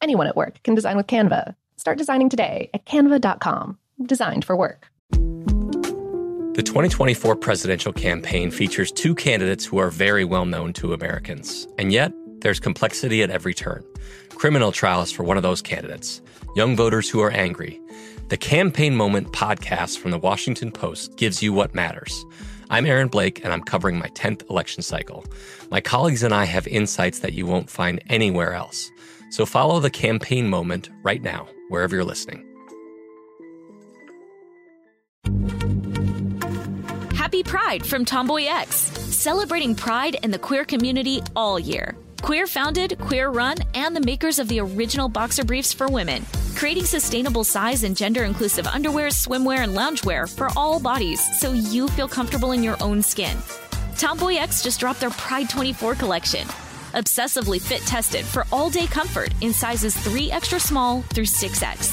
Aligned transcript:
Anyone 0.00 0.26
at 0.26 0.36
work 0.36 0.62
can 0.62 0.74
design 0.74 0.96
with 0.96 1.06
Canva. 1.06 1.54
Start 1.76 1.98
designing 1.98 2.28
today 2.28 2.70
at 2.74 2.84
canva.com. 2.86 3.78
Designed 4.04 4.44
for 4.44 4.56
work. 4.56 4.88
The 6.54 6.62
2024 6.62 7.34
presidential 7.36 7.92
campaign 7.92 8.50
features 8.50 8.92
two 8.92 9.14
candidates 9.14 9.64
who 9.64 9.78
are 9.78 9.90
very 9.90 10.24
well 10.24 10.44
known 10.44 10.72
to 10.74 10.92
Americans. 10.92 11.66
And 11.78 11.92
yet, 11.92 12.12
there's 12.40 12.60
complexity 12.60 13.22
at 13.22 13.30
every 13.30 13.54
turn. 13.54 13.84
Criminal 14.30 14.70
trials 14.70 15.10
for 15.10 15.24
one 15.24 15.36
of 15.36 15.42
those 15.42 15.62
candidates, 15.62 16.22
young 16.54 16.76
voters 16.76 17.10
who 17.10 17.20
are 17.20 17.30
angry. 17.30 17.80
The 18.28 18.36
Campaign 18.36 18.94
Moment 18.94 19.32
podcast 19.32 19.98
from 19.98 20.10
the 20.10 20.18
Washington 20.18 20.70
Post 20.70 21.16
gives 21.16 21.42
you 21.42 21.52
what 21.52 21.74
matters. 21.74 22.24
I'm 22.70 22.86
Aaron 22.86 23.08
Blake, 23.08 23.44
and 23.44 23.52
I'm 23.52 23.62
covering 23.62 23.98
my 23.98 24.08
10th 24.08 24.48
election 24.48 24.82
cycle. 24.82 25.24
My 25.70 25.80
colleagues 25.80 26.22
and 26.22 26.32
I 26.32 26.44
have 26.44 26.66
insights 26.66 27.18
that 27.18 27.32
you 27.32 27.46
won't 27.46 27.68
find 27.68 28.02
anywhere 28.08 28.54
else. 28.54 28.90
So 29.34 29.44
follow 29.44 29.80
the 29.80 29.90
campaign 29.90 30.48
moment 30.48 30.90
right 31.02 31.20
now, 31.20 31.48
wherever 31.68 31.96
you're 31.96 32.04
listening. 32.04 32.46
Happy 37.16 37.42
Pride 37.42 37.84
from 37.84 38.04
Tomboy 38.04 38.44
X, 38.44 38.76
celebrating 38.76 39.74
pride 39.74 40.18
and 40.22 40.32
the 40.32 40.38
queer 40.38 40.64
community 40.64 41.20
all 41.34 41.58
year. 41.58 41.96
Queer 42.22 42.46
founded, 42.46 42.96
queer 43.00 43.28
run, 43.30 43.56
and 43.74 43.96
the 43.96 44.00
makers 44.02 44.38
of 44.38 44.46
the 44.46 44.60
original 44.60 45.08
boxer 45.08 45.42
briefs 45.42 45.72
for 45.72 45.88
women, 45.88 46.24
creating 46.54 46.84
sustainable 46.84 47.42
size 47.42 47.82
and 47.82 47.96
gender 47.96 48.22
inclusive 48.22 48.68
underwear, 48.68 49.08
swimwear, 49.08 49.64
and 49.64 49.76
loungewear 49.76 50.32
for 50.32 50.48
all 50.56 50.78
bodies 50.78 51.20
so 51.40 51.50
you 51.50 51.88
feel 51.88 52.06
comfortable 52.06 52.52
in 52.52 52.62
your 52.62 52.80
own 52.80 53.02
skin. 53.02 53.36
Tomboy 53.98 54.36
X 54.36 54.62
just 54.62 54.78
dropped 54.78 55.00
their 55.00 55.10
Pride 55.10 55.50
24 55.50 55.96
collection. 55.96 56.46
Obsessively 56.94 57.60
fit 57.60 57.80
tested 57.80 58.24
for 58.24 58.46
all 58.52 58.70
day 58.70 58.86
comfort 58.86 59.34
in 59.40 59.52
sizes 59.52 59.96
3 59.96 60.30
extra 60.30 60.60
small 60.60 61.02
through 61.02 61.24
6X. 61.24 61.90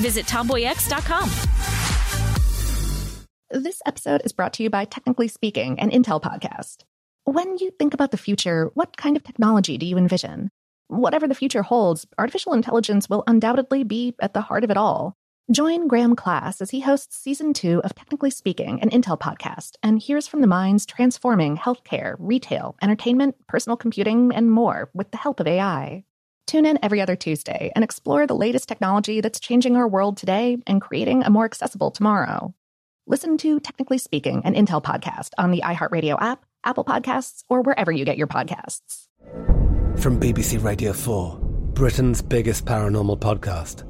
Visit 0.00 0.26
tomboyx.com. 0.26 1.30
This 3.52 3.80
episode 3.86 4.22
is 4.24 4.32
brought 4.32 4.52
to 4.54 4.64
you 4.64 4.70
by 4.70 4.86
Technically 4.86 5.28
Speaking, 5.28 5.78
an 5.78 5.90
Intel 5.90 6.20
podcast. 6.20 6.78
When 7.24 7.58
you 7.58 7.70
think 7.78 7.94
about 7.94 8.10
the 8.10 8.16
future, 8.16 8.70
what 8.74 8.96
kind 8.96 9.16
of 9.16 9.22
technology 9.22 9.78
do 9.78 9.86
you 9.86 9.96
envision? 9.96 10.50
Whatever 10.88 11.28
the 11.28 11.34
future 11.36 11.62
holds, 11.62 12.04
artificial 12.18 12.52
intelligence 12.52 13.08
will 13.08 13.22
undoubtedly 13.28 13.84
be 13.84 14.16
at 14.20 14.34
the 14.34 14.40
heart 14.40 14.64
of 14.64 14.70
it 14.70 14.76
all. 14.76 15.16
Join 15.50 15.88
Graham 15.88 16.14
Class 16.14 16.60
as 16.60 16.70
he 16.70 16.78
hosts 16.78 17.16
season 17.16 17.52
two 17.52 17.82
of 17.82 17.92
Technically 17.92 18.30
Speaking, 18.30 18.80
an 18.82 18.90
Intel 18.90 19.18
podcast, 19.18 19.72
and 19.82 19.98
hears 19.98 20.28
from 20.28 20.42
the 20.42 20.46
minds 20.46 20.86
transforming 20.86 21.56
healthcare, 21.56 22.14
retail, 22.20 22.76
entertainment, 22.80 23.34
personal 23.48 23.76
computing, 23.76 24.32
and 24.32 24.52
more 24.52 24.90
with 24.94 25.10
the 25.10 25.16
help 25.16 25.40
of 25.40 25.48
AI. 25.48 26.04
Tune 26.46 26.66
in 26.66 26.78
every 26.84 27.00
other 27.00 27.16
Tuesday 27.16 27.72
and 27.74 27.82
explore 27.82 28.28
the 28.28 28.36
latest 28.36 28.68
technology 28.68 29.20
that's 29.20 29.40
changing 29.40 29.74
our 29.74 29.88
world 29.88 30.16
today 30.16 30.58
and 30.68 30.80
creating 30.80 31.24
a 31.24 31.30
more 31.30 31.46
accessible 31.46 31.90
tomorrow. 31.90 32.54
Listen 33.08 33.36
to 33.38 33.58
Technically 33.58 33.98
Speaking, 33.98 34.42
an 34.44 34.54
Intel 34.54 34.80
podcast 34.80 35.30
on 35.36 35.50
the 35.50 35.62
iHeartRadio 35.62 36.16
app 36.20 36.44
Apple 36.62 36.84
Podcasts, 36.84 37.42
or 37.48 37.62
wherever 37.62 37.90
you 37.90 38.04
get 38.04 38.18
your 38.18 38.28
podcasts. 38.28 39.06
From 39.96 40.20
BBC 40.20 40.62
Radio 40.62 40.92
4, 40.92 41.38
Britain's 41.72 42.22
biggest 42.22 42.66
paranormal 42.66 43.18
podcast 43.18 43.89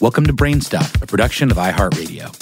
Welcome 0.00 0.24
to 0.28 0.32
Brainstuff, 0.32 1.02
a 1.02 1.06
production 1.06 1.50
of 1.50 1.58
iHeartRadio. 1.58 2.32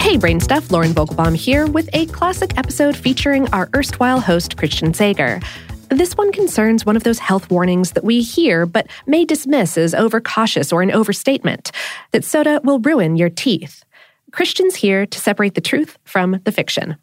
Hey, 0.00 0.16
Brainstuff, 0.16 0.70
Lauren 0.70 0.92
Vogelbaum 0.92 1.34
here 1.34 1.66
with 1.66 1.90
a 1.94 2.06
classic 2.06 2.56
episode 2.56 2.96
featuring 2.96 3.48
our 3.48 3.68
erstwhile 3.74 4.20
host, 4.20 4.56
Christian 4.56 4.94
Sager. 4.94 5.40
This 5.88 6.16
one 6.16 6.30
concerns 6.30 6.86
one 6.86 6.94
of 6.94 7.02
those 7.02 7.18
health 7.18 7.50
warnings 7.50 7.90
that 7.92 8.04
we 8.04 8.22
hear 8.22 8.66
but 8.66 8.86
may 9.08 9.24
dismiss 9.24 9.76
as 9.76 9.96
overcautious 9.96 10.72
or 10.72 10.80
an 10.80 10.92
overstatement 10.92 11.72
that 12.12 12.24
soda 12.24 12.60
will 12.62 12.78
ruin 12.78 13.16
your 13.16 13.28
teeth. 13.28 13.84
Christian's 14.30 14.76
here 14.76 15.06
to 15.06 15.18
separate 15.18 15.56
the 15.56 15.60
truth 15.60 15.98
from 16.04 16.40
the 16.44 16.52
fiction. 16.52 16.96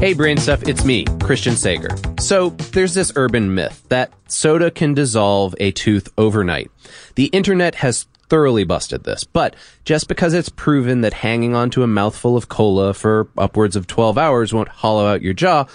Hey, 0.00 0.12
Brain 0.12 0.36
Stuff, 0.36 0.62
it's 0.68 0.84
me, 0.84 1.04
Christian 1.20 1.56
Sager. 1.56 1.90
So, 2.20 2.50
there's 2.50 2.94
this 2.94 3.10
urban 3.16 3.52
myth 3.52 3.82
that 3.88 4.12
soda 4.28 4.70
can 4.70 4.94
dissolve 4.94 5.56
a 5.58 5.72
tooth 5.72 6.08
overnight. 6.16 6.70
The 7.16 7.24
internet 7.26 7.74
has 7.74 8.06
thoroughly 8.28 8.62
busted 8.62 9.02
this. 9.02 9.24
But 9.24 9.56
just 9.84 10.06
because 10.06 10.34
it's 10.34 10.50
proven 10.50 11.00
that 11.00 11.14
hanging 11.14 11.56
onto 11.56 11.82
a 11.82 11.88
mouthful 11.88 12.36
of 12.36 12.48
cola 12.48 12.94
for 12.94 13.26
upwards 13.36 13.74
of 13.74 13.88
12 13.88 14.16
hours 14.16 14.52
won't 14.52 14.68
hollow 14.68 15.04
out 15.04 15.20
your 15.20 15.34
jaw, 15.34 15.66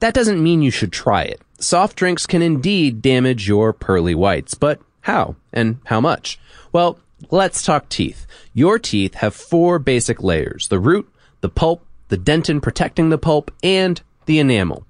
that 0.00 0.14
doesn't 0.14 0.42
mean 0.42 0.62
you 0.62 0.72
should 0.72 0.92
try 0.92 1.22
it. 1.22 1.40
Soft 1.60 1.96
drinks 1.96 2.26
can 2.26 2.42
indeed 2.42 3.00
damage 3.00 3.46
your 3.46 3.72
pearly 3.72 4.16
whites, 4.16 4.54
but 4.54 4.80
how 5.02 5.36
and 5.52 5.78
how 5.84 6.00
much? 6.00 6.40
Well, 6.72 6.98
let's 7.30 7.62
talk 7.62 7.88
teeth. 7.88 8.26
Your 8.52 8.80
teeth 8.80 9.14
have 9.14 9.32
four 9.32 9.78
basic 9.78 10.24
layers 10.24 10.66
the 10.66 10.80
root, 10.80 11.08
the 11.40 11.48
pulp, 11.48 11.86
the 12.10 12.18
dentin 12.18 12.60
protecting 12.60 13.08
the 13.08 13.18
pulp, 13.18 13.50
and 13.62 14.02
the 14.26 14.38
enamel. 14.38 14.84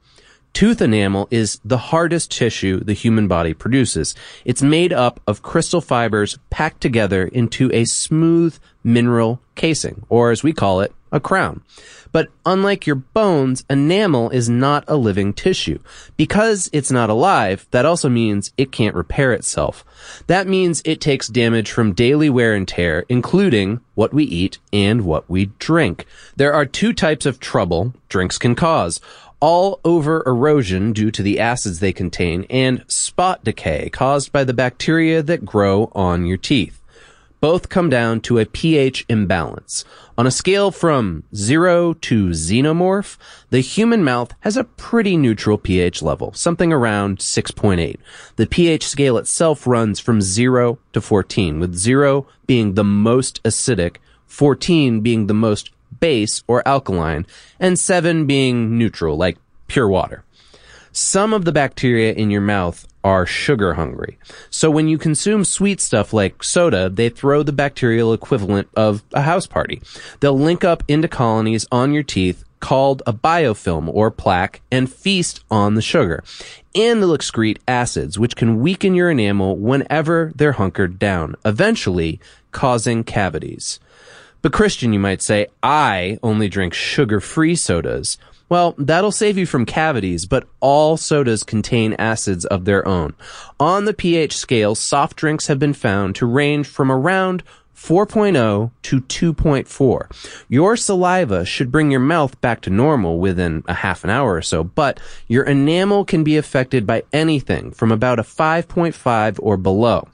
Tooth 0.53 0.83
enamel 0.83 1.29
is 1.31 1.61
the 1.65 1.79
hardest 1.79 2.31
tissue 2.31 2.81
the 2.81 2.93
human 2.93 3.29
body 3.29 3.55
produces. 3.55 4.15
It's 4.45 4.63
made 4.63 4.93
up 4.93 5.21
of 5.27 5.43
crystal 5.43 5.81
fibers 5.81 6.39
packed 6.51 6.81
together 6.81 7.27
into 7.27 7.73
a 7.73 7.85
smooth 7.85 8.59
mineral 8.83 9.41
casing, 9.55 10.05
or 10.09 10.31
as 10.31 10.43
we 10.43 10.53
call 10.53 10.81
it, 10.81 10.93
a 11.13 11.21
crown. 11.21 11.63
But 12.13 12.29
unlike 12.45 12.87
your 12.87 12.97
bones, 12.97 13.65
enamel 13.71 14.31
is 14.31 14.49
not 14.49 14.85
a 14.89 14.97
living 14.97 15.33
tissue. 15.33 15.79
Because 16.17 16.69
it's 16.73 16.91
not 16.91 17.11
alive, 17.11 17.67
that 17.71 17.87
also 17.87 18.09
means 18.09 18.53
it 18.57 18.73
can't 18.73 18.95
repair 18.95 19.33
itself. 19.33 19.85
That 20.27 20.47
means 20.47 20.83
it 20.85 21.01
takes 21.01 21.29
damage 21.29 21.71
from 21.71 21.93
daily 21.93 22.31
wear 22.31 22.55
and 22.55 22.67
tear, 22.67 23.05
including 23.09 23.81
what 23.95 24.13
we 24.13 24.25
eat 24.25 24.59
and 24.73 25.03
what 25.03 25.29
we 25.29 25.47
drink. 25.59 26.07
There 26.37 26.53
are 26.53 26.67
two 26.67 26.93
types 26.93 27.27
of 27.27 27.39
trouble 27.39 27.95
drinks 28.09 28.39
can 28.39 28.55
cause 28.55 29.01
all 29.41 29.81
over 29.85 30.23
erosion 30.27 30.93
due 30.93 31.11
to 31.11 31.23
the 31.23 31.41
acids 31.41 31.81
they 31.81 31.93
contain, 31.93 32.47
and 32.51 32.85
spot 32.87 33.43
decay 33.43 33.91
caused 33.91 34.33
by 34.33 34.45
the 34.45 34.55
bacteria 34.55 35.23
that 35.23 35.45
grow 35.45 35.91
on 35.95 36.27
your 36.27 36.37
teeth. 36.37 36.81
Both 37.41 37.71
come 37.71 37.89
down 37.89 38.21
to 38.23 38.39
a 38.39 38.45
pH 38.45 39.07
imbalance. 39.09 39.87
On 40.19 40.27
a 40.27 40.31
scale 40.31 40.71
from 40.71 41.25
zero 41.35 41.95
to 41.95 42.29
xenomorph, 42.29 43.17
the 43.49 43.61
human 43.61 44.05
mouth 44.05 44.35
has 44.41 44.59
a 44.59 44.65
pretty 44.65 45.17
neutral 45.17 45.57
pH 45.57 46.03
level, 46.03 46.35
something 46.35 46.71
around 46.71 47.19
6.8. 47.19 47.97
The 48.37 48.47
pH 48.47 48.87
scale 48.87 49.17
itself 49.17 49.67
runs 49.67 49.99
from 49.99 50.21
zero 50.21 50.79
to 50.93 51.01
14, 51.01 51.59
with 51.59 51.75
zero 51.75 52.27
being 52.47 52.75
the 52.75 52.85
most 52.85 53.43
acidic, 53.43 53.97
14 54.27 55.01
being 55.01 55.27
the 55.27 55.33
most 55.33 55.71
base 55.99 56.43
or 56.47 56.67
alkaline, 56.67 57.27
and 57.59 57.79
seven 57.79 58.27
being 58.27 58.79
neutral, 58.79 59.17
like 59.17 59.39
pure 59.67 59.89
water. 59.89 60.25
Some 60.93 61.33
of 61.33 61.45
the 61.45 61.53
bacteria 61.53 62.13
in 62.13 62.31
your 62.31 62.41
mouth 62.41 62.87
are 63.05 63.25
sugar 63.25 63.75
hungry. 63.75 64.19
So 64.51 64.71
when 64.71 64.89
you 64.89 64.99
consume 64.99 65.45
sweet 65.45 65.81
stuff 65.81 66.13
like 66.13 66.43
soda, 66.43 66.91
they 66.91 67.09
throw 67.09 67.43
the 67.43 67.53
bacterial 67.53 68.13
equivalent 68.13 68.69
of 68.77 69.03
a 69.13 69.23
house 69.23 69.47
party. 69.47 69.81
They'll 70.21 70.39
link 70.39 70.65
up 70.65 70.83
into 70.89 71.09
colonies 71.09 71.67
on 71.71 71.93
your 71.93 72.03
teeth, 72.03 72.45
called 72.61 73.03
a 73.07 73.13
biofilm 73.13 73.89
or 73.93 74.11
plaque 74.11 74.61
and 74.71 74.93
feast 74.93 75.43
on 75.51 75.75
the 75.75 75.83
sugar. 75.83 76.23
And 76.75 77.01
they'll 77.01 77.17
excrete 77.17 77.59
acids, 77.67 78.19
which 78.19 78.37
can 78.37 78.61
weaken 78.61 78.95
your 78.95 79.11
enamel 79.11 79.57
whenever 79.57 80.33
they're 80.35 80.53
hunkered 80.53 80.99
down, 80.99 81.37
eventually 81.45 82.21
causing 82.53 83.03
cavities. 83.03 83.81
But 84.43 84.53
Christian, 84.53 84.93
you 84.93 84.99
might 84.99 85.23
say, 85.23 85.49
I 85.63 86.19
only 86.23 86.49
drink 86.49 86.73
sugar-free 86.73 87.57
sodas. 87.57 88.17
Well, 88.49 88.75
that'll 88.79 89.13
save 89.13 89.39
you 89.39 89.47
from 89.47 89.67
cavities, 89.67 90.27
but 90.27 90.49
all 90.61 90.97
sodas 90.97 91.45
contain 91.45 91.95
acids 91.95 92.45
of 92.47 92.65
their 92.65 92.87
own. 92.87 93.15
On 93.61 93.85
the 93.85 93.95
pH 93.95 94.37
scale, 94.37 94.75
soft 94.75 95.17
drinks 95.17 95.47
have 95.47 95.59
been 95.59 95.75
found 95.75 96.17
to 96.17 96.27
range 96.27 96.67
from 96.67 96.91
around 96.91 97.45
4.0 97.77 98.71
to 98.83 99.01
2.4. 99.01 100.45
Your 100.49 100.77
saliva 100.77 101.45
should 101.45 101.71
bring 101.73 101.91
your 101.91 102.01
mouth 102.01 102.39
back 102.41 102.61
to 102.63 102.71
normal 102.71 103.19
within 103.19 103.63
a 103.69 103.75
half 103.75 104.05
an 104.05 104.11
hour 104.11 104.35
or 104.35 104.43
so, 104.43 104.65
but 104.65 105.01
your 105.29 105.45
enamel 105.45 106.05
can 106.05 106.23
be 106.25 106.37
affected 106.37 106.87
by 106.87 107.05
anything 107.13 107.71
from 107.71 107.93
about 107.93 108.19
a 108.19 108.23
5.5 108.23 109.39
or 109.41 109.57
below. 109.57 110.09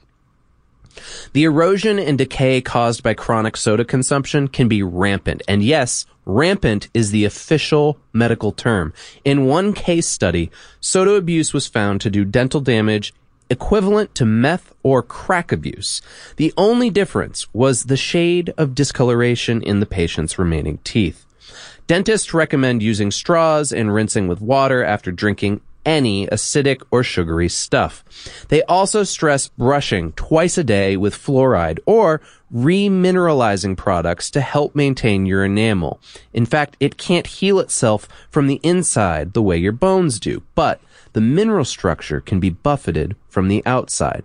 The 1.33 1.43
erosion 1.43 1.99
and 1.99 2.17
decay 2.17 2.61
caused 2.61 3.03
by 3.03 3.13
chronic 3.13 3.57
soda 3.57 3.85
consumption 3.85 4.47
can 4.47 4.67
be 4.67 4.83
rampant. 4.83 5.41
And 5.47 5.63
yes, 5.63 6.05
rampant 6.25 6.89
is 6.93 7.11
the 7.11 7.25
official 7.25 7.97
medical 8.13 8.51
term. 8.51 8.93
In 9.23 9.45
one 9.45 9.73
case 9.73 10.07
study, 10.07 10.51
soda 10.79 11.11
abuse 11.11 11.53
was 11.53 11.67
found 11.67 12.01
to 12.01 12.09
do 12.09 12.25
dental 12.25 12.61
damage 12.61 13.13
equivalent 13.49 14.13
to 14.15 14.25
meth 14.25 14.73
or 14.83 15.01
crack 15.01 15.51
abuse. 15.51 16.01
The 16.35 16.53
only 16.57 16.89
difference 16.89 17.47
was 17.53 17.85
the 17.85 17.97
shade 17.97 18.53
of 18.57 18.75
discoloration 18.75 19.61
in 19.61 19.79
the 19.79 19.85
patient's 19.85 20.37
remaining 20.37 20.79
teeth. 20.83 21.25
Dentists 21.87 22.33
recommend 22.33 22.83
using 22.83 23.11
straws 23.11 23.71
and 23.71 23.93
rinsing 23.93 24.27
with 24.27 24.41
water 24.41 24.83
after 24.83 25.11
drinking 25.11 25.61
any 25.87 26.27
acidic 26.27 26.83
or 26.91 27.01
sugary 27.01 27.47
stuff. 27.47 28.03
They 28.49 28.61
also 28.63 29.03
stress 29.03 29.47
brushing 29.47 30.11
twice 30.11 30.57
a 30.57 30.63
day 30.63 30.97
with 30.97 31.15
fluoride 31.15 31.79
or 31.85 32.21
remineralizing 32.53 33.77
products 33.77 34.29
to 34.31 34.41
help 34.41 34.75
maintain 34.75 35.25
your 35.25 35.45
enamel. 35.45 35.99
In 36.33 36.45
fact, 36.45 36.75
it 36.81 36.97
can't 36.97 37.25
heal 37.25 37.57
itself 37.59 38.07
from 38.29 38.47
the 38.47 38.59
inside 38.63 39.33
the 39.33 39.41
way 39.41 39.57
your 39.57 39.71
bones 39.71 40.19
do, 40.19 40.43
but 40.55 40.81
the 41.13 41.21
mineral 41.21 41.65
structure 41.65 42.21
can 42.21 42.39
be 42.39 42.49
buffeted 42.49 43.15
from 43.29 43.47
the 43.47 43.63
outside. 43.65 44.23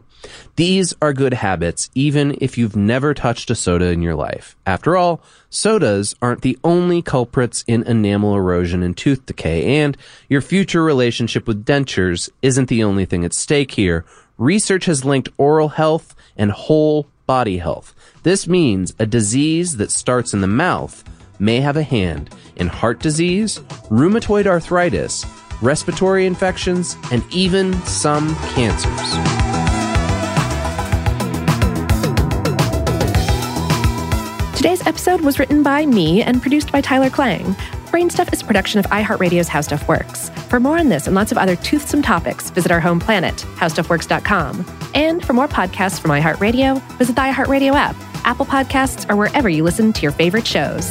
These 0.56 0.94
are 1.02 1.12
good 1.12 1.34
habits 1.34 1.90
even 1.94 2.37
if 2.40 2.56
you've 2.56 2.76
never 2.76 3.14
touched 3.14 3.50
a 3.50 3.55
soda 3.55 3.87
in 3.87 4.02
your 4.02 4.14
life. 4.14 4.56
After 4.67 4.96
all, 4.96 5.20
sodas 5.50 6.14
aren't 6.23 6.43
the 6.43 6.58
only 6.62 7.02
culprits 7.02 7.64
in 7.67 7.82
enamel 7.84 8.37
erosion 8.37 8.82
and 8.82 8.96
tooth 8.96 9.26
decay, 9.26 9.81
and 9.81 9.96
your 10.29 10.40
future 10.40 10.82
relationship 10.82 11.46
with 11.46 11.64
dentures 11.64 12.29
isn't 12.40 12.69
the 12.69 12.85
only 12.85 13.05
thing 13.05 13.25
at 13.25 13.35
stake 13.35 13.73
here. 13.73 14.05
Research 14.38 14.85
has 14.85 15.05
linked 15.05 15.28
oral 15.38 15.70
health 15.70 16.14
and 16.37 16.52
whole 16.52 17.08
body 17.26 17.58
health. 17.58 17.94
This 18.23 18.46
means 18.46 18.94
a 18.99 19.06
disease 19.06 19.76
that 19.76 19.90
starts 19.90 20.32
in 20.32 20.40
the 20.40 20.46
mouth 20.46 21.05
may 21.38 21.61
have 21.61 21.76
a 21.76 21.82
hand 21.82 22.31
in 22.56 22.69
heart 22.69 23.00
disease, 23.00 23.58
rheumatoid 23.90 24.46
arthritis, 24.46 25.25
respiratory 25.62 26.26
infections, 26.26 26.97
and 27.11 27.25
even 27.32 27.73
some 27.85 28.35
cancers. 28.55 29.43
Today's 34.56 34.87
episode 34.87 35.23
was 35.23 35.38
written 35.38 35.62
by 35.62 35.87
me 35.87 36.23
and 36.23 36.41
produced 36.41 36.70
by 36.70 36.81
Tyler 36.81 37.11
Klang. 37.11 37.56
Brainstuff 37.87 38.32
is 38.32 38.43
a 38.43 38.44
production 38.44 38.79
of 38.79 38.87
iHeartRadio's 38.87 39.49
How 39.49 39.61
Stuff 39.61 39.87
Works. 39.88 40.31
For 40.49 40.61
more 40.61 40.79
on 40.79 40.88
this 40.88 41.06
and 41.06 41.14
lots 41.14 41.32
of 41.32 41.37
other 41.37 41.56
toothsome 41.56 42.00
topics, 42.00 42.49
visit 42.50 42.70
our 42.70 42.81
home 42.81 43.00
planet, 43.00 43.35
howstuffworks.com. 43.56 44.64
And 44.94 45.25
for 45.25 45.32
more 45.32 45.49
podcasts 45.49 46.00
from 46.00 46.11
iHeartRadio, 46.12 46.81
visit 46.97 47.17
the 47.17 47.23
iHeartRadio 47.23 47.75
app, 47.75 47.97
Apple 48.25 48.47
Podcasts, 48.47 49.11
or 49.11 49.17
wherever 49.17 49.49
you 49.49 49.64
listen 49.64 49.93
to 49.93 50.03
your 50.03 50.12
favorite 50.12 50.47
shows. 50.47 50.91